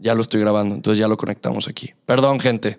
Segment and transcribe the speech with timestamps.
[0.00, 1.92] Ya lo estoy grabando, entonces ya lo conectamos aquí.
[2.06, 2.78] Perdón, gente.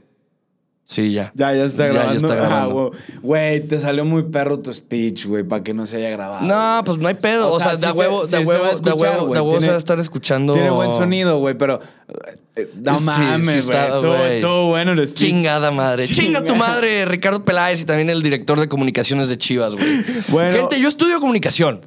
[0.84, 1.32] Sí, ya.
[1.36, 2.16] Ya, ya está Ya, ya grabando.
[2.28, 2.92] está Ah, grabando.
[3.22, 6.46] güey, te salió muy perro tu speech, güey, para que no se haya grabado.
[6.46, 7.48] No, pues no hay pedo.
[7.50, 8.92] O O, sea, sea, sí huevo, se- de a sí se va a huevo, de
[8.92, 9.34] huevo, güey.
[9.34, 10.54] de a huevo se va a estar escuchando.
[10.54, 11.80] Tiene buen sonido, güey, pero.
[12.56, 13.78] eh, No Sí, mames, sí güey.
[13.86, 14.36] estuvo, güey.
[14.36, 15.30] estuvo bueno el speech.
[15.30, 16.06] Chingada madre.
[16.06, 16.60] Chinga tu Chinga.
[16.60, 20.04] madre, Ricardo Peláez y también el director de comunicaciones de Chivas, güey.
[20.28, 20.58] Bueno.
[20.58, 21.80] Gente, yo estudio comunicación.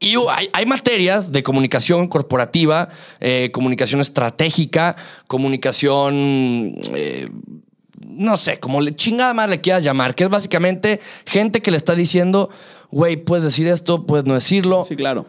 [0.00, 2.88] Y hay, hay materias de comunicación corporativa,
[3.20, 4.94] eh, comunicación estratégica,
[5.26, 6.14] comunicación,
[6.94, 7.28] eh,
[8.06, 11.76] no sé, como le, chingada más le quieras llamar, que es básicamente gente que le
[11.76, 12.48] está diciendo,
[12.90, 14.84] güey, puedes decir esto, puedes no decirlo.
[14.84, 15.26] Sí, claro.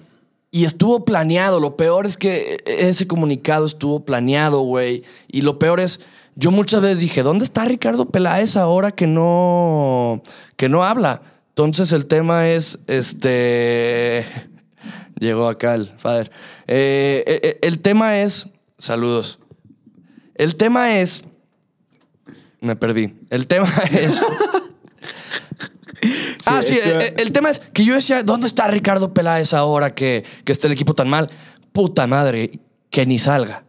[0.51, 1.59] Y estuvo planeado.
[1.59, 5.03] Lo peor es que ese comunicado estuvo planeado, güey.
[5.27, 5.99] Y lo peor es,
[6.35, 10.23] yo muchas veces dije, ¿dónde está Ricardo Peláez ahora que no,
[10.57, 11.21] que no habla?
[11.49, 14.25] Entonces el tema es, este,
[15.19, 16.31] llegó acá el father.
[16.67, 19.39] Eh, eh, eh, el tema es, saludos.
[20.35, 21.23] El tema es,
[22.61, 23.13] me perdí.
[23.29, 24.21] El tema es...
[26.45, 30.23] ah, sí, eh, el tema es que yo decía, ¿dónde está Ricardo Peláez ahora que,
[30.45, 31.29] que está el equipo tan mal?
[31.71, 33.65] Puta madre, que ni salga.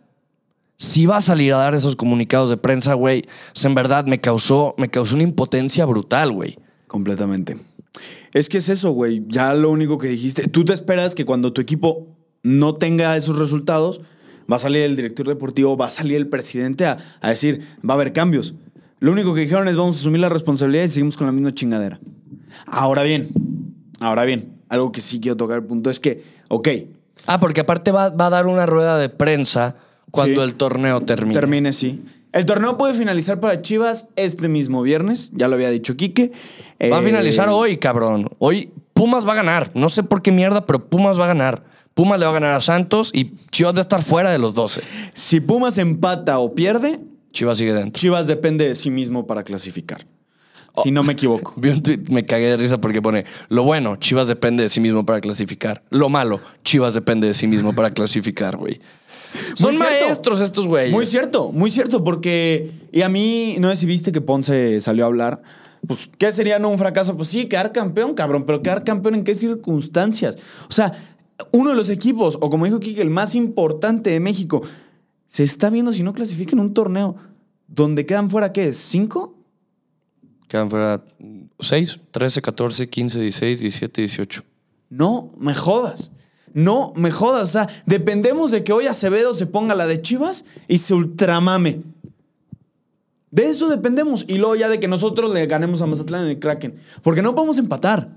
[0.76, 3.26] Si va a salir a dar esos comunicados de prensa, güey,
[3.62, 6.58] en verdad me causó, me causó una impotencia brutal, güey.
[6.86, 7.58] Completamente.
[8.32, 9.24] Es que es eso, güey.
[9.28, 10.46] Ya lo único que dijiste.
[10.48, 12.06] Tú te esperas que cuando tu equipo
[12.42, 14.00] no tenga esos resultados,
[14.50, 17.94] va a salir el director deportivo, va a salir el presidente a, a decir, va
[17.94, 18.54] a haber cambios.
[19.00, 21.52] Lo único que dijeron es vamos a asumir la responsabilidad y seguimos con la misma
[21.54, 21.98] chingadera.
[22.66, 23.28] Ahora bien,
[24.00, 26.68] ahora bien, algo que sí quiero tocar el punto es que, ok,
[27.26, 29.76] Ah, porque aparte va, va a dar una rueda de prensa
[30.10, 30.48] cuando Sí.
[30.48, 31.34] el torneo termine.
[31.34, 32.02] termine sí.
[32.32, 36.30] El torneo puede finalizar para Chivas este mismo viernes, ya lo había dicho Quique.
[36.82, 38.28] Va a Eh, finalizar hoy, cabrón.
[38.38, 39.70] Hoy Pumas va a ganar.
[39.74, 41.64] No sé por qué mierda, pero Pumas va a ganar.
[41.94, 44.54] Pumas le va a ganar a Santos y Chivas va a estar fuera de los
[44.54, 44.80] 12.
[45.12, 47.00] Si Pumas empata o pierde,
[47.32, 47.98] Chivas sigue dentro.
[47.98, 50.06] Chivas depende de sí mismo para clasificar.
[50.84, 51.52] Si no me equivoco.
[51.60, 54.80] Vi un tweet, me cagué de risa porque pone, lo bueno, Chivas depende de sí
[54.80, 55.82] mismo para clasificar.
[55.90, 58.80] Lo malo, Chivas depende de sí mismo para clasificar, güey.
[59.54, 60.04] Son Muy cierto.
[60.06, 60.92] maestros estos güeyes.
[60.92, 62.72] Muy cierto, muy cierto, porque.
[62.92, 65.42] Y a mí, no sé si viste que Ponce salió a hablar.
[65.86, 67.16] Pues, ¿qué sería no un fracaso?
[67.16, 70.36] Pues sí, quedar campeón, cabrón, pero quedar campeón en qué circunstancias.
[70.68, 70.92] O sea,
[71.52, 74.62] uno de los equipos, o como dijo Kike, el más importante de México,
[75.26, 77.16] se está viendo si no clasifica en un torneo
[77.66, 78.76] donde quedan fuera, ¿qué es?
[78.76, 79.36] ¿Cinco?
[80.48, 81.04] Quedan fuera
[81.60, 84.44] 6, 13, 14, 15, 16, 17, 18.
[84.90, 86.10] No me jodas.
[86.52, 87.42] No me jodas.
[87.42, 91.82] O sea, dependemos de que hoy Acevedo se ponga la de Chivas y se ultramame.
[93.30, 94.24] De eso dependemos.
[94.28, 96.74] Y luego ya de que nosotros le ganemos a Mazatlán en el Kraken.
[97.02, 98.08] Porque no podemos empatar.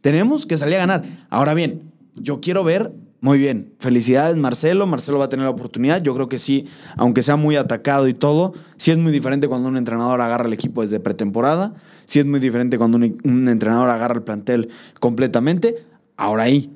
[0.00, 1.02] Tenemos que salir a ganar.
[1.30, 2.92] Ahora bien, yo quiero ver.
[3.20, 3.72] Muy bien.
[3.78, 4.86] Felicidades, Marcelo.
[4.86, 6.02] Marcelo va a tener la oportunidad.
[6.02, 6.66] Yo creo que sí,
[6.96, 10.52] aunque sea muy atacado y todo, sí es muy diferente cuando un entrenador agarra el
[10.52, 11.72] equipo desde pretemporada.
[12.04, 14.68] Sí es muy diferente cuando un, un entrenador agarra el plantel
[15.00, 15.86] completamente.
[16.16, 16.70] Ahora ahí.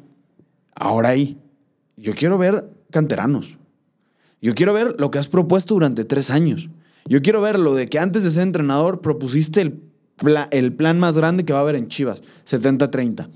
[0.78, 1.36] Ahora ahí.
[1.96, 3.58] Yo quiero ver canteranos.
[4.40, 6.70] Yo quiero ver lo que has propuesto durante tres años.
[7.06, 9.80] Yo quiero ver lo de que antes de ser entrenador propusiste el,
[10.16, 13.28] pla- el plan más grande que va a haber en Chivas, 70-30.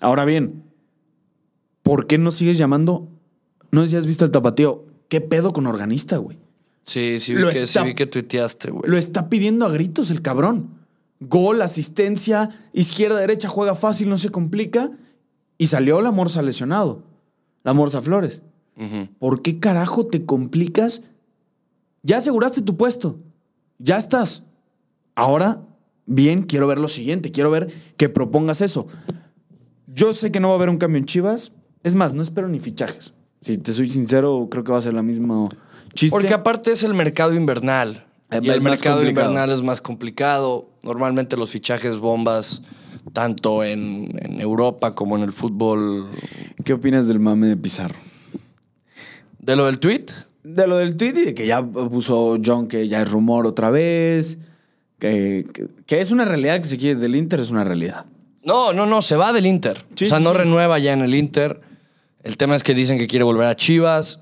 [0.00, 0.62] Ahora bien,
[1.82, 3.08] ¿por qué no sigues llamando?
[3.70, 4.84] No sé si has visto el tapatío.
[5.08, 6.38] ¿Qué pedo con organista, güey?
[6.84, 8.90] Sí, sí vi, Lo que, sí vi que tuiteaste, güey.
[8.90, 10.70] Lo está pidiendo a gritos el cabrón.
[11.20, 14.90] Gol, asistencia, izquierda, derecha, juega fácil, no se complica.
[15.58, 17.02] Y salió la Morsa lesionado.
[17.64, 18.42] La Morsa Flores.
[19.18, 21.02] ¿Por qué carajo te complicas?
[22.02, 23.18] Ya aseguraste tu puesto.
[23.78, 24.44] Ya estás.
[25.16, 25.62] Ahora,
[26.06, 27.32] bien, quiero ver lo siguiente.
[27.32, 28.86] Quiero ver que propongas eso.
[29.88, 31.52] Yo sé que no va a haber un cambio en Chivas.
[31.82, 33.12] Es más, no espero ni fichajes.
[33.40, 35.48] Si te soy sincero, creo que va a ser la misma
[35.94, 36.12] chiste.
[36.12, 38.06] Porque aparte es el mercado invernal.
[38.30, 39.30] Eh, y el mercado complicado.
[39.30, 40.70] invernal es más complicado.
[40.82, 42.62] Normalmente los fichajes bombas,
[43.12, 46.08] tanto en, en Europa como en el fútbol.
[46.64, 47.96] ¿Qué opinas del mame de Pizarro?
[49.38, 50.06] ¿De lo del tweet?
[50.44, 53.70] De lo del tweet y de que ya puso John que ya es rumor otra
[53.70, 54.38] vez.
[54.98, 58.04] Que, que- que es una realidad que se quiere del Inter, es una realidad.
[58.42, 59.84] No, no, no, se va del Inter.
[59.94, 60.38] Sí, o sea, sí, no sí.
[60.38, 61.60] renueva ya en el Inter.
[62.22, 64.20] El tema es que dicen que quiere volver a Chivas.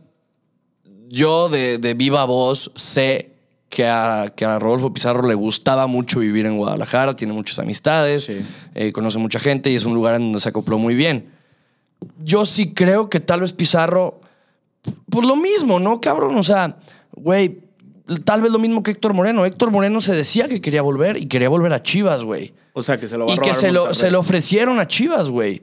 [1.09, 3.36] Yo de, de viva voz sé
[3.77, 8.25] que a, que a Rodolfo Pizarro le gustaba mucho vivir en Guadalajara, tiene muchas amistades,
[8.25, 8.41] Sí.
[8.75, 11.27] eh, conoce mucha gente y es un lugar en donde se acopló muy bien.
[12.25, 14.23] Yo sí creo que tal vez Pizarro,
[15.11, 16.39] pues lo mismo, ¿no, cabrón?
[16.39, 16.79] O sea,
[17.13, 17.59] güey,
[18.25, 19.45] tal vez lo mismo que Héctor Moreno.
[19.45, 22.99] Héctor Moreno se decía que quería volver y quería volver a Chivas, güey O sea,
[22.99, 25.29] que se lo va a y robar que se lo, se lo ofrecieron a Chivas,
[25.29, 25.61] güey.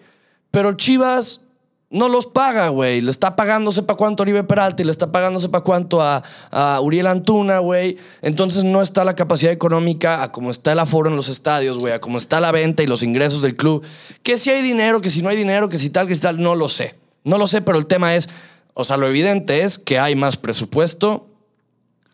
[0.51, 1.41] Pero Chivas
[1.93, 3.01] no los paga, güey.
[3.01, 6.23] Le está pagando sepa cuánto a Oribe Peralta y le está pagando sepa cuánto a,
[6.49, 7.97] a Uriel Antuna, güey.
[8.23, 11.93] Entonces no está la capacidad económica a como está el aforo en los estadios, güey,
[11.93, 13.85] a como está la venta y los ingresos del club.
[14.23, 16.41] Que si hay dinero, que si no hay dinero, que si tal, que si tal,
[16.41, 16.95] no lo sé.
[17.23, 18.27] No lo sé, pero el tema es,
[18.73, 21.27] o sea, lo evidente es que hay más presupuesto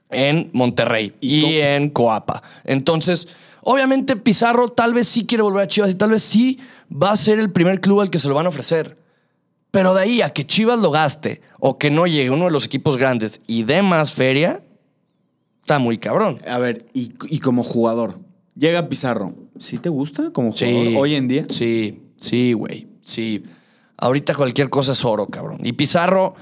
[0.09, 2.43] en Monterrey y, ¿Y en Coapa.
[2.65, 3.29] Entonces,
[3.61, 6.59] obviamente Pizarro tal vez sí quiere volver a Chivas y tal vez sí
[6.91, 8.98] va a ser el primer club al que se lo van a ofrecer.
[9.71, 12.65] Pero de ahí a que Chivas lo gaste o que no llegue uno de los
[12.65, 14.63] equipos grandes y dé más feria,
[15.61, 16.39] está muy cabrón.
[16.47, 18.19] A ver, y, y como jugador,
[18.55, 19.35] llega Pizarro.
[19.59, 21.45] ¿Sí te gusta como jugador hoy en día?
[21.49, 22.87] Sí, sí, güey.
[23.03, 23.43] Sí.
[23.97, 25.59] Ahorita cualquier cosa es oro, cabrón.
[25.63, 26.33] Y Pizarro,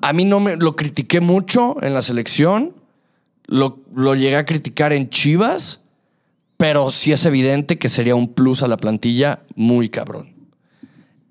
[0.00, 2.74] a mí no me lo critiqué mucho en la selección.
[3.46, 5.82] Lo, lo llegué a criticar en Chivas,
[6.56, 10.31] pero sí es evidente que sería un plus a la plantilla muy cabrón.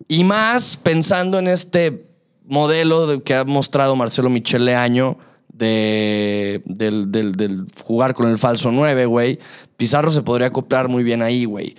[0.07, 2.05] Y más pensando en este
[2.45, 5.17] modelo de- que ha mostrado Marcelo Michele Año
[5.53, 9.39] de, del, del- jugar con el falso 9, güey.
[9.77, 11.75] Pizarro se podría acoplar muy bien ahí, güey.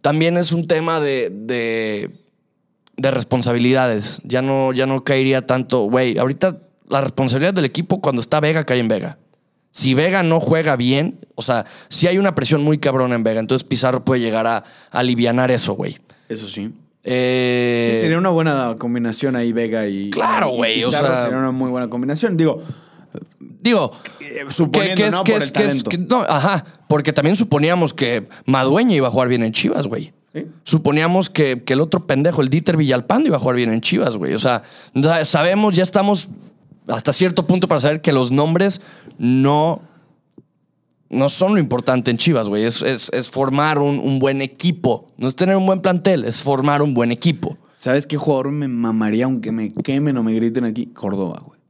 [0.00, 2.10] También es un tema de, de,
[2.96, 4.20] de responsabilidades.
[4.24, 6.18] Ya no, ya no caería tanto, güey.
[6.18, 6.58] Ahorita
[6.88, 9.18] la responsabilidad del equipo cuando está Vega cae en Vega.
[9.70, 13.40] Si Vega no juega bien, o sea, si hay una presión muy cabrona en Vega,
[13.40, 15.98] entonces Pizarro puede llegar a, a alivianar eso, güey.
[16.28, 16.72] Eso sí.
[17.08, 20.10] Eh, Sí, sería una buena combinación ahí, Vega y.
[20.10, 22.36] Claro, güey, o sea- Sería una muy buena combinación.
[22.36, 22.62] Digo,
[23.38, 25.24] Digo, eh, suponiendo, ¿no?
[25.24, 25.90] Por el talento.
[25.90, 30.12] que- no, ajá, porque también suponíamos que Madueña iba a jugar bien en Chivas, güey.
[30.34, 30.46] ¿Sí?
[30.64, 34.16] Suponíamos que, que el otro pendejo, el Dieter Villalpando, iba a jugar bien en Chivas,
[34.16, 34.34] güey.
[34.34, 34.62] O sea,
[35.24, 36.28] sabemos, ya estamos
[36.86, 38.80] hasta cierto punto para saber que los nombres
[39.18, 39.80] no,
[41.10, 42.64] no son lo importante en Chivas, güey.
[42.64, 45.12] Es, es- es formar un, un buen equipo.
[45.16, 47.56] No es tener un buen plantel, es formar un buen equipo.
[47.78, 50.86] ¿Sabes qué jugador me mamaría aunque me quemen o me griten aquí?
[50.86, 51.60] Córdoba, güey.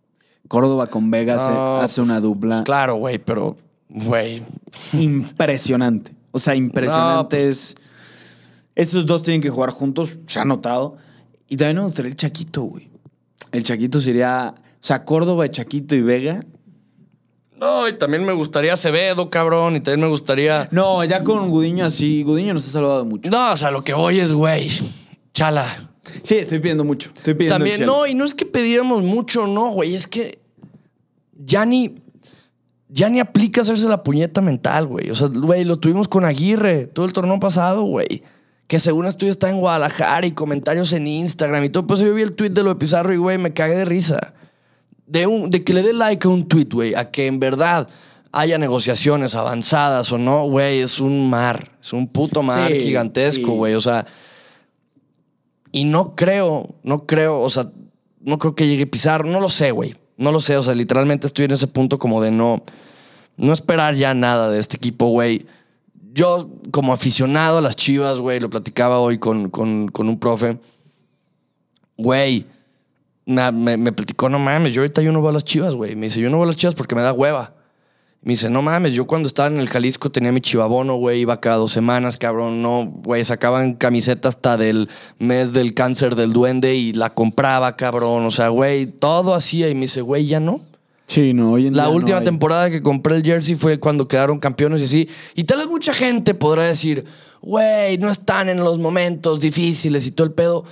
[0.48, 3.56] Córdoba con Vega hace, No, hace una dupla Pues claro, güey, pero,
[3.88, 4.42] güey,
[4.92, 6.14] impresionante.
[6.30, 7.74] O sea, impresionante No, es.
[8.74, 10.96] Esos dos tienen que jugar juntos, se ha notado.
[11.48, 12.88] Y también me gustaría el Chaquito, güey.
[13.52, 14.54] El Chaquito sería.
[14.58, 16.44] O sea, Córdoba, Chaquito y Vega.
[17.58, 20.68] No, y también me gustaría Acevedo, cabrón, y también me gustaría...
[20.70, 22.22] No, ya con Gudiño así.
[22.22, 23.30] Gudiño nos ha salvado mucho.
[23.30, 24.68] No, o sea, lo que voy es, güey,
[25.32, 25.90] chala.
[26.22, 27.10] Sí, estoy pidiendo mucho.
[27.16, 30.38] Estoy pidiendo También, no, y no es que pidiéramos mucho, no, güey, es que
[31.32, 32.02] ya ni...
[32.88, 35.10] Ya ni aplica hacerse la puñeta mental, güey.
[35.10, 38.22] O sea, güey, lo tuvimos con Aguirre todo el torneo pasado, güey.
[38.68, 41.84] Que según esto ya está en Guadalajara y comentarios en Instagram y todo.
[41.86, 44.34] Pues yo vi el tweet de lo de Pizarro y, güey, me cagué de risa.
[45.06, 47.88] De, un, de que le dé like a un tweet, güey, a que en verdad
[48.32, 51.72] haya negociaciones avanzadas o no, güey, es un mar.
[51.80, 53.56] Es un puto mar Sí, gigantesco, sí.
[53.56, 53.74] güey.
[53.74, 54.04] O sea,
[55.72, 57.70] y no creo, no creo, o sea,
[58.20, 59.94] no creo que llegue Pizarro, no lo sé, güey.
[60.16, 62.62] No lo sé, o sea, literalmente estoy en ese punto como de no,
[63.36, 65.46] no esperar ya nada de este equipo, güey.
[66.12, 70.58] Yo, como aficionado a las chivas, güey, lo platicaba hoy con, con, con un profe.
[71.98, 72.46] Güey,
[73.26, 75.94] na- me, me platicó, no mames, yo ahorita yo no voy a las chivas, güey.
[75.96, 77.52] Me dice, yo no voy a las chivas porque me da hueva.
[78.22, 81.38] Me dice, no mames, yo cuando estaba en el Jalisco tenía mi chivabono, güey, iba
[81.40, 84.88] cada dos semanas, cabrón, no, güey, sacaban camiseta hasta del
[85.20, 89.74] mes del cáncer del duende y la compraba, cabrón, o sea, güey, todo hacía y
[89.76, 90.60] me dice, güey, ya no.
[91.06, 92.24] Sí, no, hoy en La día no última hay.
[92.24, 95.08] temporada que compré el jersey fue cuando quedaron campeones y así.
[95.36, 97.04] Y tal vez mucha gente podrá decir,
[97.42, 100.64] güey, no están en los momentos difíciles y todo el pedo.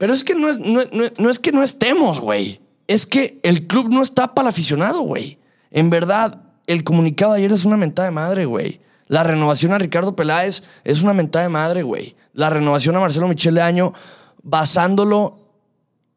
[0.00, 0.80] Pero es que no es, no,
[1.18, 2.60] no- es que no estemos, güey.
[2.88, 5.38] Es que el club no está para el aficionado, güey.
[5.70, 8.80] En verdad, el comunicado de ayer es una mentada de madre, güey.
[9.08, 12.16] La renovación a Ricardo Peláez es una mentada de madre, güey.
[12.32, 13.92] La renovación a Marcelo Michele Año,
[14.42, 15.38] basándolo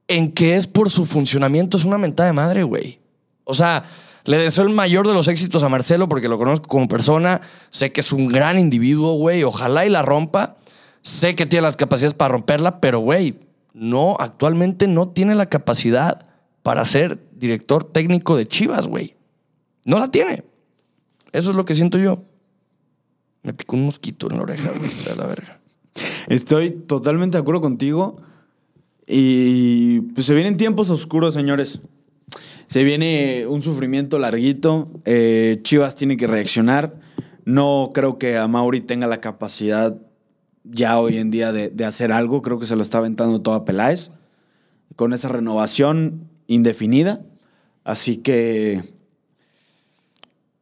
[0.07, 2.99] en que es por su funcionamiento, es una mentada de madre, güey.
[3.43, 3.83] O sea,
[4.23, 7.41] le deseo el mayor de los éxitos a Marcelo porque lo conozco como persona.
[7.69, 9.43] Sé que es un gran individuo, güey.
[9.43, 10.55] Ojalá y la rompa.
[11.01, 13.35] Sé que tiene las capacidades para romperla, pero, güey,
[13.73, 16.27] no, actualmente no tiene la capacidad
[16.61, 19.15] para ser director técnico de Chivas, güey.
[19.85, 20.43] No la tiene.
[21.31, 22.23] Eso es lo que siento yo.
[23.41, 24.89] Me picó un mosquito en la oreja, güey.
[25.17, 25.59] la verga.
[26.27, 28.21] Estoy totalmente de acuerdo contigo.
[29.05, 31.81] Y pues se vienen tiempos oscuros, señores.
[32.67, 34.89] Se viene un sufrimiento larguito.
[35.03, 36.99] Eh, Chivas tiene que reaccionar.
[37.43, 39.99] No creo que a Mauri tenga la capacidad
[40.63, 42.41] ya hoy en día de, de hacer algo.
[42.41, 44.11] Creo que se lo está aventando todo a Peláez.
[44.95, 47.21] Con esa renovación indefinida.
[47.83, 48.81] Así que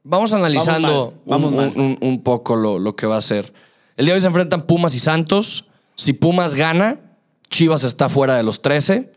[0.03, 3.21] Vamos analizando Vamos un, mal, vamos un- un- un poco lo, lo que va a
[3.21, 3.53] ser.
[3.97, 5.67] El día de hoy se enfrentan Pumas y Santos.
[5.95, 6.99] Si Pumas gana,
[7.49, 9.11] Chivas está fuera de los 13.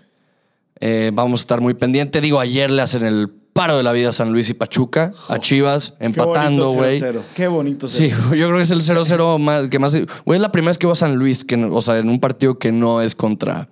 [0.80, 2.20] Eh, vamos a estar muy pendiente.
[2.20, 5.38] Digo, ayer le hacen el paro de la vida a San Luis y Pachuca, a
[5.38, 7.00] Chivas, empatando, Qué güey.
[7.00, 7.22] bonito 0-0.
[7.34, 7.88] Qué bonito.
[7.88, 8.34] Sí, 0-0.
[8.36, 9.94] yo creo que es el 0-0 más, que más.
[10.24, 12.20] Güey, es la primera vez que va a San Luis, que, o sea, en un
[12.20, 13.68] partido que no es contra,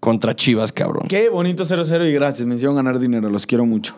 [0.00, 1.06] contra Chivas, cabrón.
[1.08, 2.46] Qué bonito 0-0 y gracias.
[2.46, 3.28] Me hicieron ganar dinero.
[3.28, 3.94] Los quiero mucho.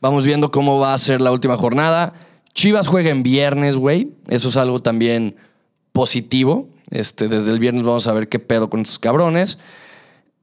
[0.00, 2.12] Vamos viendo cómo va a ser la última jornada.
[2.52, 4.10] Chivas juega en viernes, güey.
[4.28, 5.36] Eso es algo también
[5.92, 6.68] positivo.
[6.90, 9.58] Este, desde el viernes vamos a ver qué pedo con estos cabrones.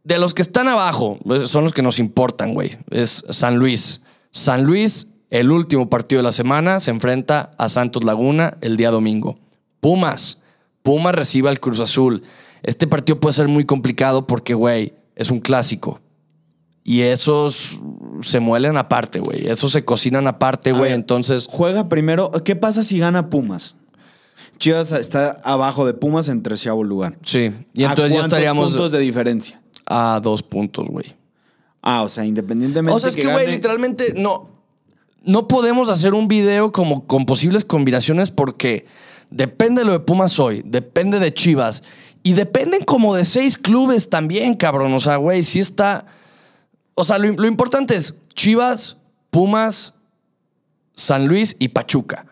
[0.03, 2.77] De los que están abajo, pues, son los que nos importan, güey.
[2.89, 4.01] Es San Luis.
[4.31, 8.91] San Luis, el último partido de la semana, se enfrenta a Santos Laguna el día
[8.91, 9.37] domingo.
[9.79, 10.41] Pumas.
[10.83, 12.23] Pumas recibe al Cruz Azul.
[12.63, 15.99] Este partido puede ser muy complicado porque, güey, es un clásico.
[16.83, 17.79] Y esos
[18.21, 19.47] se muelen aparte, güey.
[19.47, 20.93] Esos se cocinan aparte, A güey.
[20.93, 22.31] Entonces, Juega primero.
[22.43, 23.75] ¿Qué pasa si gana Pumas?
[24.57, 27.17] Chivas está abajo de Pumas en treceavo lugar.
[27.23, 27.51] sí.
[27.73, 29.61] Y ¿A entonces ya cuántos estaríamos puntos de diferencia?
[29.85, 31.15] a dos puntos, güey.
[31.81, 34.49] Ah, o sea, independientemente O sea, es que, güey, gane- literalmente no,
[35.23, 38.85] no podemos hacer un video como con posibles combinaciones porque
[39.29, 41.83] depende de lo de Pumas hoy, depende de Chivas
[42.23, 44.93] y dependen como de seis clubes también, cabrón.
[44.93, 46.05] O sea, güey, sí está.
[46.93, 48.97] O sea, lo, lo importante es Chivas,
[49.31, 49.95] Pumas,
[50.93, 52.27] San Luis y Pachuca.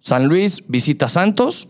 [0.00, 1.68] San Luis visita Santos,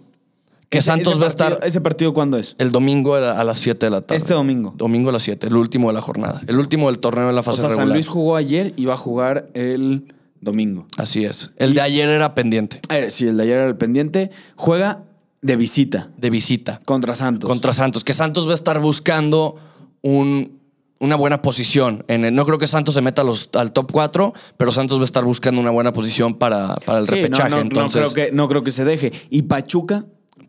[0.71, 2.55] que Ese- Santos ese va a estar partido- ¿Ese partido cuándo es?
[2.59, 4.17] el domingo a la- a las 7 de la tarde.
[4.19, 4.75] Este domingo.
[4.77, 6.43] Domingo a las 7, el último de la jornada.
[6.47, 7.97] El último del torneo de la O fase sea, San regular.
[7.97, 10.87] Luis jugó ayer y va a jugar el domingo.
[10.97, 11.51] Así es.
[11.57, 14.31] El de ayer era pendiente, Eh, sí, el de ayer era el pendiente.
[14.57, 15.05] Juega
[15.41, 17.49] de visita de visita contra Santos.
[17.49, 18.05] contra Santos.
[18.05, 19.55] Que Santos va a estar buscando
[20.03, 20.59] un-
[21.01, 22.05] una buena posición.
[22.09, 25.03] En el- no creo que Santos se meta los- al top 4, pero Santos va
[25.03, 27.51] a estar buscando una buena posición para, para el Sí, repechaje.
[27.51, 29.13] no, no Entonces, creo que, no creo que se deje.
[29.31, 30.07] ¿Y Pachuca?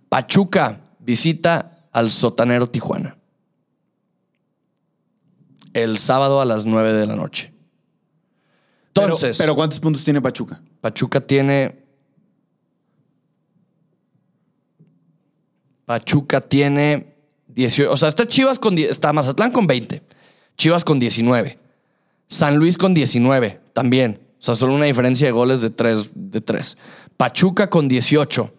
[0.09, 3.15] Pachuca visita al sotanero Tijuana.
[5.73, 7.53] El sábado a las 9 de la noche.
[8.93, 10.61] Pero- Entonces, Pero, ¿cuántos puntos tiene Pachuca?
[10.81, 11.85] Pachuca tiene.
[15.85, 17.15] Pachuca tiene
[17.47, 17.91] 18.
[17.91, 18.77] O sea, está Chivas con.
[18.77, 20.01] Está Mazatlán con 20.
[20.57, 21.57] Chivas con 19.
[22.27, 24.19] San Luis con 19 también.
[24.39, 26.09] O sea, solo una diferencia de goles de 3.
[26.13, 26.77] De tres.
[27.17, 28.53] Pachuca con 18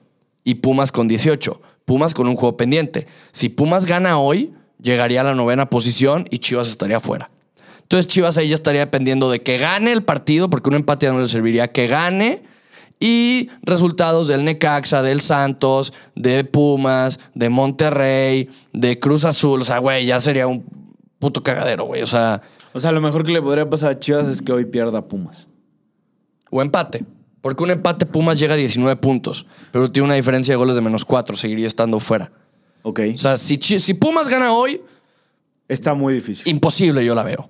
[0.45, 1.61] y Pumas con 18.
[1.85, 3.07] Pumas con un juego pendiente.
[3.33, 7.31] Si Pumas gana hoy, llegaría a la novena posición y Chivas estaría fuera.
[7.83, 11.21] Entonces Chivas ahí ya estaría dependiendo de que gane el partido, porque un empate no
[11.21, 12.43] le serviría, que gane
[13.01, 19.63] y resultados del Necaxa, del Santos, de Pumas, de Monterrey, de Cruz Azul.
[19.63, 20.65] O sea, güey, ya sería un
[21.19, 22.03] puto cagadero, güey.
[22.03, 22.43] O sea,
[22.73, 25.49] O sea, lo mejor que le podría pasar a Chivas es que hoy pierda Pumas.
[26.51, 27.05] o empate.
[27.41, 30.83] Porque un empate Pumas llega a 19 puntos, pero tiene una diferencia de goles de
[30.83, 32.31] menos 4, seguiría estando fuera.
[32.83, 33.01] Ok.
[33.15, 34.81] O sea, si, si Pumas gana hoy,
[35.69, 36.47] Está muy difícil.
[36.49, 37.49] imposible yo la veo.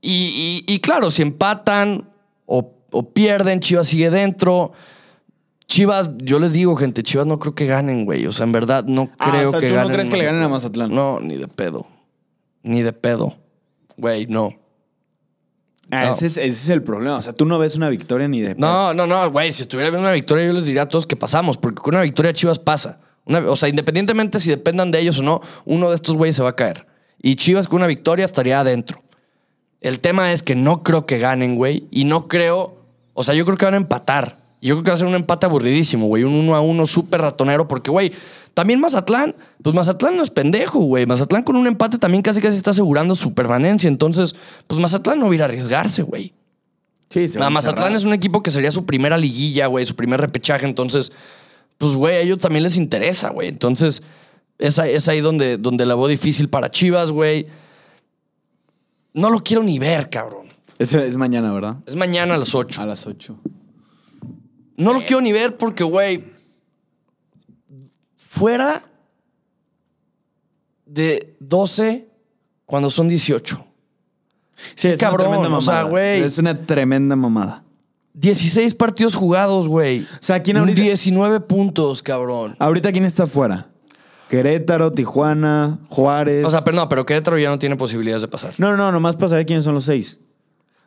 [0.00, 2.08] Y, y- y claro, si empatan
[2.46, 4.72] o, o pierden, Chivas sigue dentro.
[5.66, 8.26] Chivas, yo les digo, gente, Chivas no creo que ganen, güey.
[8.26, 9.92] O sea, en verdad no Ah, creo o sea, que ¿tú no ganen.
[9.92, 10.94] crees que le ganen a Mazatlán?
[10.94, 11.86] No, ni de pedo.
[12.62, 13.36] Ni de pedo.
[13.96, 14.54] Güey, no.
[15.90, 16.10] Ah, No.
[16.12, 17.16] ese, es, ese es el problema.
[17.16, 18.54] O sea, tú no ves una victoria ni de...
[18.54, 19.50] No, no, no, güey.
[19.52, 22.02] Si estuviera viendo una victoria, yo les diría a todos que pasamos, porque con una
[22.04, 22.98] victoria Chivas pasa.
[23.24, 26.42] Una- o sea, independientemente si dependan de ellos o no, uno de estos güeyes se
[26.42, 26.86] va a caer.
[27.22, 29.02] Y Chivas con una victoria estaría adentro.
[29.80, 31.86] El tema es que no creo que ganen, güey.
[31.90, 32.76] Y no creo.
[33.14, 34.38] O sea, yo creo que van a empatar.
[34.60, 36.24] Yo creo que va a ser un empate aburridísimo, güey.
[36.24, 37.68] Un uno a uno súper ratonero.
[37.68, 38.12] Porque, güey,
[38.58, 39.36] también Mazatlán.
[39.62, 41.06] Pues Mazatlán no es pendejo, güey.
[41.06, 43.86] Mazatlán con un empate también casi casi está asegurando su permanencia.
[43.86, 44.34] Entonces,
[44.66, 46.34] pues Mazatlán no va a ir a arriesgarse, güey.
[47.08, 49.86] Sí, se Ah, van a Mazatlán es un equipo que sería su primera liguilla, güey,
[49.86, 50.66] su primer repechaje.
[50.66, 51.12] Entonces,
[51.78, 53.46] pues, güey, a ellos también les interesa, güey.
[53.46, 54.02] Entonces,
[54.58, 57.46] es ahí, es ahí donde, donde la veo difícil para Chivas, güey.
[59.14, 60.48] No lo quiero ni ver, cabrón.
[60.80, 61.76] Es, es mañana, ¿verdad?
[61.86, 62.82] Es mañana a las 8.
[62.82, 63.38] A las 8.
[64.78, 66.24] No lo quiero ni ver porque, güey,
[68.38, 68.82] fuera
[70.86, 72.08] de 12
[72.66, 73.64] cuando son 18.
[74.74, 75.90] Sí, es Cabrón, una tremenda o sea, mamada.
[75.90, 76.20] güey.
[76.22, 77.64] Es una tremenda mamada.
[78.14, 80.00] 16 partidos jugados, güey.
[80.02, 82.56] O sea, ¿quién ahorita- 19 puntos, cabrón.
[82.58, 83.66] Ahorita, ¿quién está afuera?
[84.28, 86.44] Querétaro, Tijuana, Juárez.
[86.44, 88.54] O sea, pero no, pero Querétaro ya no tiene posibilidades de pasar.
[88.58, 90.18] no, no, nomás para saber quiénes son los seis.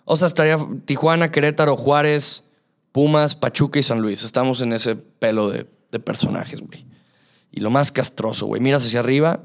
[0.03, 2.43] O sea, estaría Tijuana, Querétaro, Juárez,
[2.91, 4.23] Pumas, Pachuca y San Luis.
[4.23, 6.85] Estamos en ese pelo de, de personajes, güey.
[7.51, 8.61] Y lo más castroso, güey.
[8.61, 9.41] Miras hacia arriba.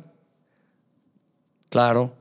[1.68, 2.14] Claro.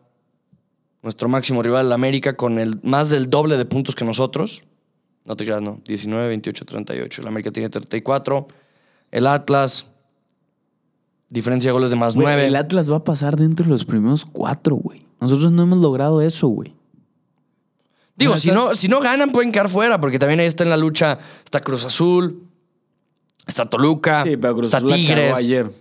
[1.02, 4.64] Nuestro máximo rival, el América, con el más del doble de puntos que nosotros.
[5.24, 5.82] No te creas, no.
[5.86, 7.22] 19, 28, 38.
[7.22, 8.48] El América tiene 34.
[9.12, 9.86] El Atlas,
[11.28, 12.46] Diferencia de goles de más Güey, nueve.
[12.48, 15.06] El Atlas va a pasar dentro de los primeros cuatro, güey.
[15.20, 16.76] Nosotros no hemos logrado eso, güey.
[18.16, 20.70] Digo, si, estás- no, si no ganan, pueden quedar fuera, porque también ahí está en
[20.70, 21.20] la lucha.
[21.44, 22.45] Está Cruz Azul,
[23.48, 25.36] está Toluca, Sí, pero Cruz está Azul la cagó Tigres.
[25.36, 25.72] ayer.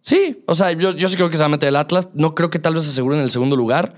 [0.00, 2.08] Sí, o sea, yo, yo sí creo que se va a meter el Atlas.
[2.14, 3.94] No creo que tal vez se aseguren el segundo lugar.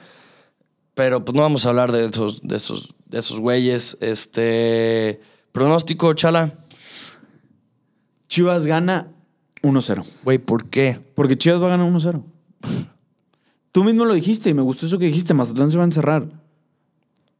[0.94, 3.96] Pero pues no vamos a hablar de esos, de esos, de esos güeyes.
[4.00, 5.20] Este.
[5.52, 6.52] Pronóstico, Chala.
[8.28, 9.08] Chivas gana
[9.62, 10.04] 1-0.
[10.24, 11.00] Güey, ¿por qué?
[11.14, 12.22] Porque Chivas va a ganar 1-0.
[13.72, 15.34] Tú mismo lo dijiste y me gustó eso que dijiste.
[15.34, 16.26] Mazatlán se va a encerrar.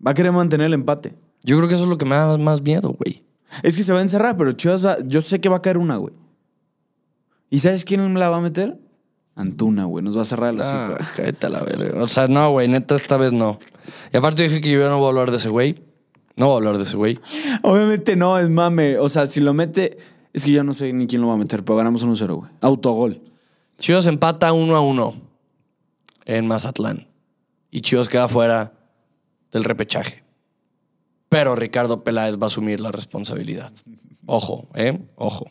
[0.05, 1.15] Va a querer mantener el empate.
[1.43, 3.24] Yo creo que eso es lo que me da más miedo, güey.
[3.62, 4.96] Es que se va a encerrar, pero Chivas va...
[5.04, 6.14] Yo sé que va a caer una, güey.
[7.50, 8.78] ¿Y sabes quién me la va a meter?
[9.37, 10.04] Antuna, güey.
[10.04, 12.02] Nos va a cerrar la Ah, cállate a la verga.
[12.02, 13.58] O sea, no, güey, neta, esta vez no.
[14.12, 15.82] Y aparte dije que yo ya no voy a hablar de ese güey.
[16.37, 17.20] No voy a hablar de ese güey.
[17.62, 18.99] Obviamente no, es mame.
[18.99, 19.99] O sea, si lo mete...
[20.32, 22.50] Es que ya no sé ni quién lo va a meter, pero ganamos 1-0, güey.
[22.61, 23.23] Autogol.
[23.78, 25.14] Chivas empata uno a uno
[26.25, 27.06] en Mazatlán.
[27.70, 28.73] Y Chivas queda fuera
[29.52, 30.24] del repechaje.
[31.35, 33.73] Pero Ricardo Peláez va a asumir la responsabilidad.
[34.25, 35.00] Ojo, ¿eh?
[35.17, 35.50] Ojo.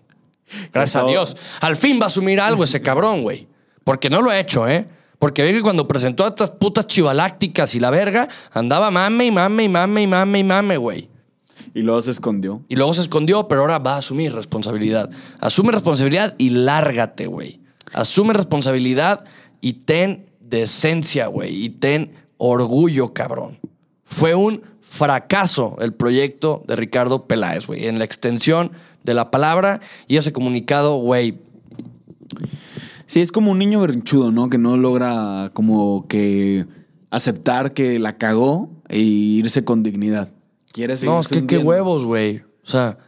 [0.72, 1.06] Gracias a.
[1.06, 1.36] Dios.
[1.60, 3.50] Al fin va a asumir algo ese cabrón, güey.
[3.84, 4.88] Porque no lo ha hecho, ¿eh?
[5.20, 9.32] Porque ve que cuando presentó a estas putas chivalácticas y la verga, andaba mame y
[9.32, 11.10] mame y mame y mame y mame, güey.
[11.74, 12.64] Y luego se escondió.
[12.70, 15.10] Y luego se escondió, pero ahora va a asumir responsabilidad.
[15.42, 17.60] Asume responsabilidad y lárgate, güey.
[17.92, 19.26] Asume responsabilidad
[19.60, 21.66] y ten decencia, güey.
[21.66, 23.60] Y ten orgullo, cabrón.
[24.06, 27.88] Fue un fracaso el proyecto de Ricardo Peláez, güey.
[27.88, 28.72] En la extensión
[29.04, 31.40] de la palabra y ese comunicado, güey.
[33.08, 34.52] Sí, es como un niño berrinchudo, ¿no?
[34.52, 36.68] Que no logra como que
[37.10, 40.32] aceptar que la cagó e irse con dignidad.
[40.72, 42.44] Quiere seguir No, es que qué huevos, güey.
[42.64, 43.00] O sea,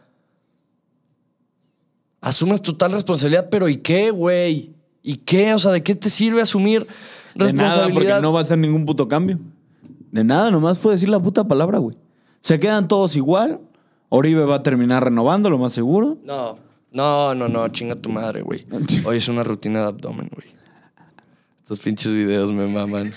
[2.20, 4.74] asumes total responsabilidad, pero ¿y qué, güey?
[5.04, 5.54] ¿Y qué?
[5.54, 8.22] O sea, ¿de qué te sirve asumir De nada, porque responsabilidad?
[8.24, 9.40] no va a hacer ningún puto cambio.
[10.16, 11.98] De nada, nomás fue decir la puta palabra, güey.
[12.40, 13.60] Se quedan todos igual.
[14.08, 16.18] Oribe va a terminar renovando, lo más seguro.
[16.24, 16.58] No,
[16.94, 18.66] no, no, no, chinga tu madre, güey.
[19.06, 20.48] Hoy es una rutina de abdomen, güey.
[21.64, 23.12] Estos pinches videos me maman.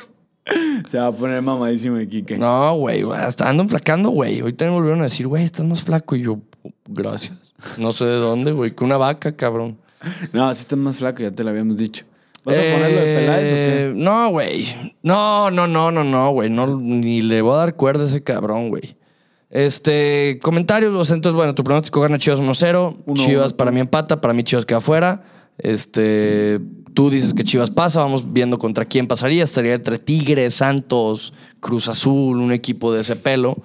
[0.88, 2.37] Se va a poner mamadísimo de Quique.
[2.37, 4.42] No, güey, hasta ando enflacando, güey.
[4.42, 6.16] Hoy también me volvieron a decir, güey, estás más flaco.
[6.16, 6.40] Y yo,
[6.88, 7.38] gracias.
[7.78, 9.78] No sé de dónde, güey, que una vaca, cabrón.
[10.32, 12.04] No, así estás más flaco, ya te lo habíamos dicho.
[12.48, 14.66] ¿Vas a ponerlo de Peláez o Eh, No, güey.
[15.02, 16.50] No, no, no, no, no, güey.
[16.50, 18.96] No, ni le voy a dar cuerda a ese cabrón, güey.
[19.50, 22.96] Este, comentarios, o sea, entonces, bueno, tu pronóstico gana Chivas 1-0.
[23.06, 23.56] Uno, Chivas uno.
[23.56, 25.22] para mí empata, para mí Chivas queda fuera.
[25.58, 26.61] Este,
[26.94, 29.44] tú dices que Chivas pasa, vamos viendo contra quién pasaría.
[29.44, 33.56] Estaría entre Tigres, Santos, Cruz Azul, un equipo de ese pelo.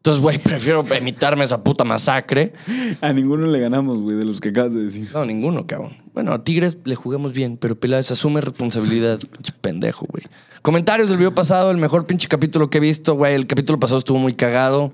[0.00, 2.54] Entonces, güey, prefiero evitarme esa puta masacre.
[3.02, 5.10] A ninguno le ganamos, güey, de los que acabas de decir.
[5.12, 5.96] No, ninguno, cabrón.
[6.14, 9.18] Bueno, a Tigres le jugamos bien, pero Peláez asume responsabilidad.
[9.30, 10.24] Pinche Pendejo, güey.
[10.62, 13.34] Comentarios del video pasado, el mejor pinche capítulo que he visto, güey.
[13.34, 14.92] El capítulo pasado estuvo muy cagado.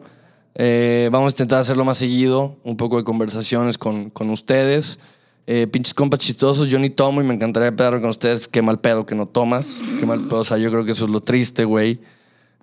[0.55, 2.57] Eh, vamos a intentar hacerlo más seguido.
[2.63, 5.01] Un poco de conversaciones con, con ustedes.
[5.49, 8.47] Eh, pinches compas chistosos, yo ni tomo y me encantaría pedar con ustedes.
[8.49, 9.77] Qué mal pedo que no tomas.
[9.99, 10.41] Qué mal pedo.
[10.41, 12.01] O sea, yo creo que eso es lo triste, güey.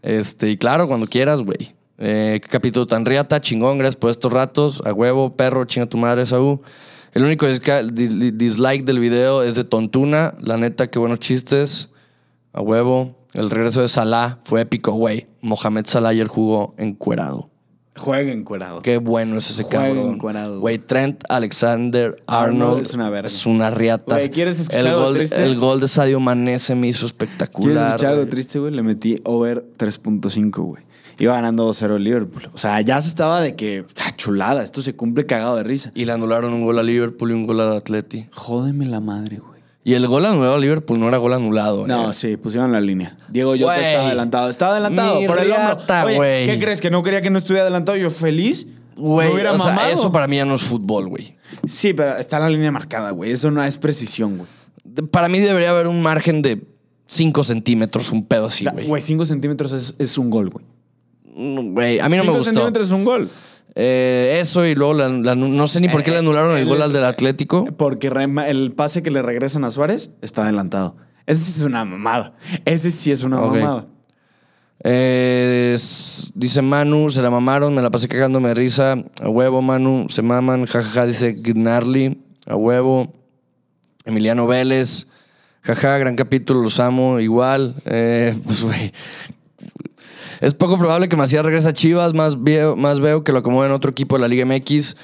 [0.02, 1.74] Este, y claro, cuando quieras, güey.
[1.98, 4.82] Eh, qué capítulo tan riata, chingón, gracias por estos ratos.
[4.86, 6.60] A huevo, perro, chinga tu madre, Saúl.
[7.14, 10.34] El único di- di- dislike del video es de Tontuna.
[10.42, 11.90] La neta, qué buenos chistes.
[12.54, 13.16] A huevo.
[13.34, 15.28] El regreso de Salah fue épico, güey.
[15.42, 17.50] Mohamed Salah ayer jugó encuerado.
[17.96, 18.82] Juega encuerado.
[18.82, 20.14] Qué bueno es ese Juega cabrón.
[20.14, 22.62] encuerado, Güey, Trent Alexander Arnold.
[22.64, 23.28] Arnold es una verga.
[23.28, 24.16] Es una riata.
[24.16, 25.44] Güey, ¿quieres escuchar el algo gol, triste?
[25.44, 27.88] el gol de Sadio Mané se me hizo ¿Quieres espectacular.
[27.90, 28.30] escuchar algo güey.
[28.32, 28.74] triste, güey?
[28.74, 30.84] Le metí over 3.5, güey.
[31.20, 32.50] Iba ganando 2-0 el Liverpool.
[32.54, 35.92] O sea, ya se estaba de que, ah, chulada, esto se cumple cagado de risa.
[35.96, 38.28] Y le anularon un gol a Liverpool y un gol al Atleti.
[38.32, 39.54] Jódeme la madre, güey.
[39.86, 41.86] Y el gol anulado a Liverpool no era gol anulado.
[41.88, 42.14] No, eh.
[42.14, 43.18] sí, pusieron la línea.
[43.30, 43.84] Diego Jota Güey.
[43.84, 44.50] estaba adelantado.
[44.50, 46.46] Estaba adelantado Mi por el riata, Oye, güey.
[46.46, 46.80] ¿Qué crees?
[46.80, 47.98] ¿Que no quería que no estuviera adelantado?
[47.98, 48.68] Yo feliz.
[48.96, 51.36] Güey, hubiera o sea, eso para mí ya no es fútbol, güey.
[51.68, 53.32] Sí, pero está la línea marcada, güey.
[53.32, 54.50] Eso no es precisión, güey.
[55.10, 56.64] Para mí debería haber un margen de
[57.08, 58.88] 5 centímetros, un pedo así, güey.
[58.88, 60.66] Güey, 5 centímetros es, es un gol, güey.
[61.36, 62.54] Güey, a mí no me 5 gustó.
[62.54, 63.30] centímetros es un gol.
[63.76, 66.82] Eh, eso y luego la- la- no sé ni por qué le anularon el gol
[66.82, 67.66] al del Atlético.
[67.78, 70.96] Porque rema- el pase que le regresan a Suárez está adelantado.
[71.26, 72.36] Ese sí es una mamada.
[72.66, 73.56] Ese sí es una Ok.
[73.56, 73.88] mamada.
[74.86, 75.78] Eh,
[76.36, 78.96] dice Manu, se la mamaron, me la pasé cagándome de risa.
[79.22, 80.66] A huevo, Manu, se maman.
[80.66, 82.22] Jajaja, dice Gnarly.
[82.46, 83.14] A huevo.
[84.06, 85.08] Emiliano Vélez.
[85.62, 87.20] Jaja, gran capítulo, los amo.
[87.22, 87.76] Igual.
[87.86, 88.92] Eh, pues, güey.
[90.44, 92.14] Es poco probable que Macías regrese a Chivas.
[92.14, 94.98] Más veo, más veo que lo acomoden en otro equipo de la Liga MX.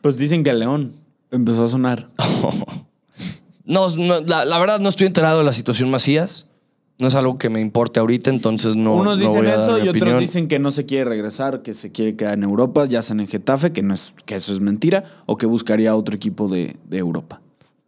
[0.00, 0.92] Pues dicen que el León
[1.32, 2.10] empezó a sonar.
[3.66, 6.50] No, no, la, la verdad no estoy enterado de la situación Macías.
[6.98, 8.92] No es algo que me importe ahorita, entonces no.
[8.92, 11.06] Unos no dicen voy a dar eso mi y otros dicen que no se quiere
[11.06, 14.34] regresar, que se quiere quedar en Europa, ya sea en Getafe, que, no es, que
[14.34, 17.40] eso es mentira, o que buscaría otro equipo de, de Europa.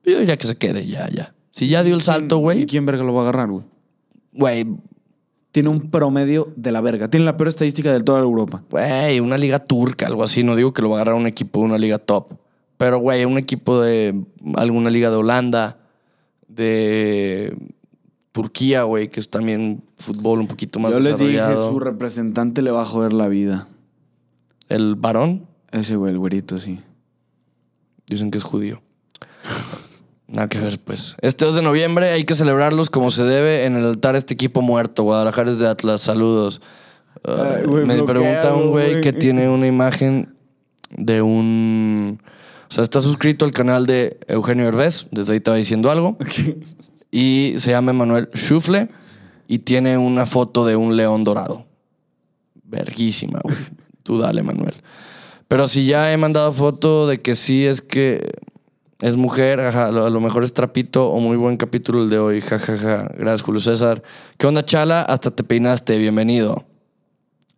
[0.03, 1.35] Yo diría que se quede, ya, ya.
[1.51, 2.67] Si ya dio el salto, ¿Y güey.
[2.67, 3.67] quién verga lo va a agarrar, güey?
[4.33, 4.67] Güey,
[5.57, 7.09] Tiene un promedio de la verga.
[7.09, 8.63] Tiene la peor estadística de toda Europa.
[8.69, 10.45] güey, una liga turca, algo así.
[10.45, 12.35] No digo que lo va a agarrar un equipo de una liga top.
[12.77, 14.23] Pero, güey, un equipo de
[14.55, 15.79] alguna liga de Holanda,
[16.47, 17.57] de
[18.33, 22.71] Turquía, güey, que es también fútbol un poquito más Yo les dije, su representante le
[22.71, 23.67] va a joder la vida.
[24.69, 26.81] El varón, Ese güey, el güerito, sí.
[28.07, 28.83] dicen que es judío.
[30.29, 31.15] Nada que ver, pues.
[31.21, 34.61] Este 2 de noviembre hay que celebrarlos como se debe en el altar este equipo
[34.61, 35.05] muerto.
[35.05, 36.01] Guadalajara es de Atlas.
[36.01, 36.61] Saludos.
[37.25, 40.35] Ay, me bloqueado, pregunta un güey que tiene una imagen
[40.91, 42.21] de un...
[42.69, 45.07] O sea, está suscrito al canal de Eugenio Herbés.
[45.13, 46.19] Desde ahí estaba diciendo algo.
[47.13, 48.89] Y se llama Manuel Schufle.
[49.47, 51.67] Y tiene una foto de un león dorado.
[52.65, 53.57] Verguísima, güey.
[54.03, 54.75] Tú dale, Manuel.
[55.47, 58.33] Pero si ya he mandado foto de que sí es que
[59.01, 62.41] es mujer, ajá, a lo, mejor es trapito o muy buen capítulo el de hoy,
[62.41, 63.11] jajaja.
[63.17, 64.03] Gracias, Julio César.
[64.39, 65.03] ¿Qué onda, Chala?
[65.03, 66.65] Hasta te peinaste, bienvenido.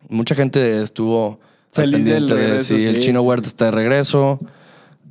[0.09, 1.39] Mucha gente estuvo
[1.71, 3.25] Feliz del pendiente de regreso, si el sí, chino sí.
[3.25, 4.37] Huerta está de regreso.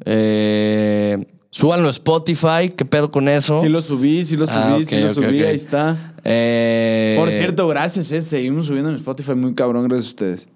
[0.04, 3.60] Eh, súbanlo a Spotify, ¿qué pedo con eso?
[3.62, 5.46] Sí lo subí, sí lo subí, Ah, sí lo subí, ok.
[5.46, 6.14] ahí está.
[6.24, 8.20] Eh, Por cierto, gracias, eh.
[8.20, 10.48] Seguimos subiendo en Spotify muy cabrón, gracias a ustedes.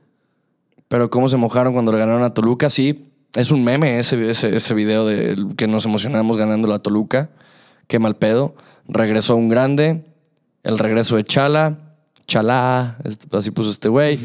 [0.89, 3.12] Pero cómo se mojaron cuando le ganaron a Toluca, sí.
[3.35, 7.31] Es un meme ese, ese, ese video de que nos emocionamos ganando a Toluca.
[7.87, 8.55] Qué mal pedo.
[8.89, 10.05] Regresó un grande.
[10.63, 11.79] El regreso de Chala.
[13.05, 14.19] Este- Así puso este güey.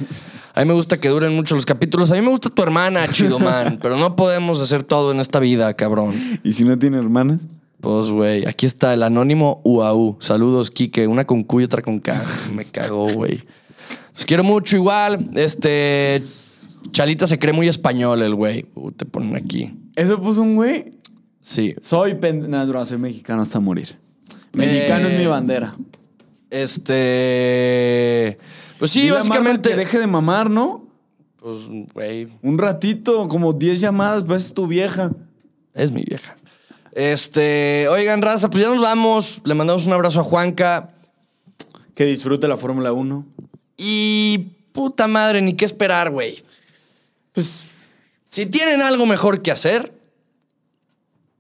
[0.54, 2.12] A mí me gusta que duren mucho los capítulos.
[2.12, 3.80] A mí me gusta tu hermana, chido man.
[3.82, 6.14] Pero no podemos hacer todo en esta vida, cabrón.
[6.44, 7.48] ¿Y si no tiene hermanas?
[7.80, 8.46] Pues, güey.
[8.48, 10.18] Aquí está el anónimo UAU.
[10.20, 11.08] Saludos, Quique.
[11.08, 12.22] Una con Q y otra con K.
[12.54, 13.42] Me cagó, güey.
[14.16, 15.30] Los quiero mucho igual.
[15.36, 16.22] Este...
[16.92, 18.66] Chalita se cree muy español el güey.
[18.76, 19.74] Uh, te ponen aquí.
[19.96, 20.94] Eso puso un güey.
[21.42, 21.76] Sí.
[21.82, 22.50] Soy pen...
[22.50, 23.98] No, soy mexicano hasta morir.
[24.54, 25.76] Mexicano Eh, es mi bandera.
[26.50, 28.38] Este...
[28.80, 29.70] Pues sí, Dile a básicamente...
[29.70, 30.88] que deje de mamar, ¿no?
[31.38, 31.58] Pues,
[31.94, 35.10] güey, Un ratito, como 10 llamadas, pues es tu vieja.
[35.74, 36.38] es mi vieja.
[36.92, 37.88] Este...
[37.90, 39.42] Oigan, raza, pues ya nos vamos.
[39.46, 40.94] Le mandamos un abrazo a Juanca.
[41.96, 43.26] Que disfrute la Fórmula 1.
[43.78, 44.54] Y...
[44.78, 46.36] Puta madre, ni qué esperar, güey.
[47.38, 47.66] Pues
[48.26, 49.94] Si tienen algo mejor que hacer,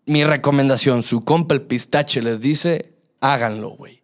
[0.05, 4.03] mi recomendación, su compa el pistache les dice, háganlo, güey.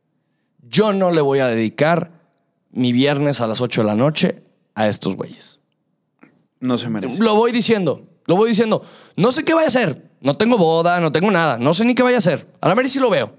[0.68, 2.20] Yo no le voy a dedicar
[2.72, 4.42] mi viernes a las 8 de la noche
[4.74, 5.60] a estos güeyes.
[6.60, 7.22] no se merece.
[7.22, 8.84] Lo voy diciendo, lo voy diciendo.
[9.16, 10.10] No sé qué vaya a hacer.
[10.22, 11.60] No tengo boda, no tengo nada.
[11.60, 12.48] No sé ni qué vaya a hacer.
[12.60, 13.36] A la ver si lo veo.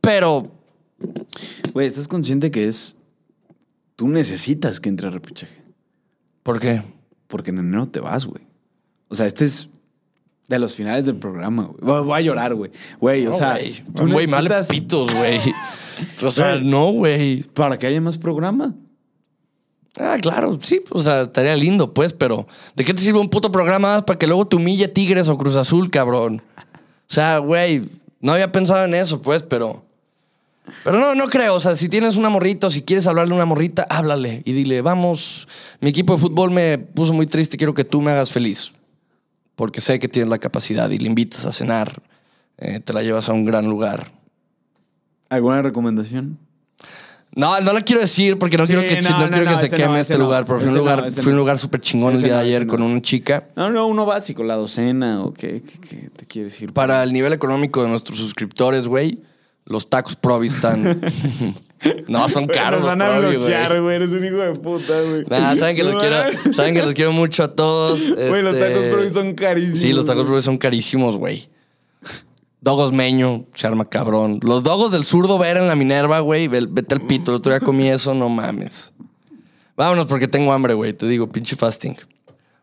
[0.00, 0.50] Pero,
[1.74, 2.96] Güey, ¿estás consciente que es...
[3.96, 5.60] Tú necesitas que entre repechaje?
[6.42, 6.82] ¿Por qué?
[7.26, 8.42] Porque en enero te vas, güey.
[9.08, 9.68] O sea, este es
[10.48, 12.02] de los finales del programa, güey.
[12.04, 12.70] Voy- a llorar, güey.
[13.00, 13.82] Güey, o No, sea, güey.
[13.94, 15.38] tú Güey, necesitas- pitos, güey.
[16.24, 17.42] O sea, no, güey.
[17.42, 18.74] Para que haya más programa.
[19.98, 23.50] Ah, claro, sí, o sea, estaría lindo, pues, pero ¿de qué te sirve un puto
[23.52, 26.40] programa más para que luego te humille Tigres o Cruz Azul, cabrón?
[26.56, 29.84] O sea, güey, no había pensado en eso, pues, pero.
[30.84, 31.54] Pero no, no creo.
[31.54, 34.52] O sea, si tienes una morrita o si quieres hablarle a una morrita, háblale y
[34.52, 35.48] dile, vamos,
[35.80, 38.72] mi equipo de fútbol me puso muy triste, quiero que tú me hagas feliz.
[39.56, 42.02] Porque sé que tienes la capacidad y le invitas a cenar,
[42.56, 44.12] eh, te la llevas a un gran lugar.
[45.28, 46.38] ¿Alguna recomendación?
[47.34, 49.56] No, no lo quiero decir porque no Sí, quiero que, no, no no, quiero que
[49.56, 52.40] se queme este lugar, a un lugar, a un lugar súper chingón el día de
[52.40, 53.44] ayer con una chica.
[53.54, 56.72] No, no, uno básico, la docena o qué, qué, qué te quieres ir.
[56.72, 59.20] Para el nivel económico de nuestros suscriptores, güey,
[59.64, 61.00] los tacos Provi están...
[62.08, 63.36] no, son caros Nos van a Provi, güey.
[63.38, 63.96] bloquear, güey.
[63.96, 65.24] Eres un hijo de puta, güey.
[65.28, 66.16] Nah, saben que los quiero,
[66.52, 68.00] saben que los quiero mucho a todos.
[68.14, 69.78] Güey, los este- tacos Provi son carísimos.
[69.80, 70.26] Sí, los tacos.
[70.26, 71.48] Provi son carísimos, güey.
[72.62, 74.38] Dogos Meño, se arma cabrón.
[74.42, 77.30] Los dogos del zurdo ver en la Minerva, güey, ve- vete al pito.
[77.30, 78.92] El otro día comí eso, no mames.
[79.76, 80.92] Vámonos porque tengo hambre, güey.
[80.92, 81.96] Te digo, pinche fasting.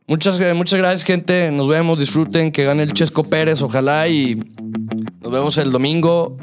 [0.06, 1.50] Muchas, eh, muchas gracias, gente.
[1.52, 4.08] Nos vemos, disfruten, que gane el Chesco Pérez, ojalá.
[4.08, 4.36] Y
[5.20, 6.38] nos vemos el domingo.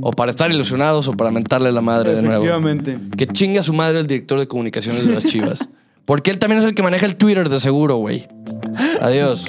[0.00, 2.42] O para estar ilusionados o para mentarle la madre de nuevo.
[2.42, 2.98] Efectivamente.
[3.16, 5.68] Que chingue a su madre el director de comunicaciones de las chivas.
[6.04, 8.28] Porque él también es el que maneja el Twitter de seguro, güey.
[9.00, 9.46] Adiós.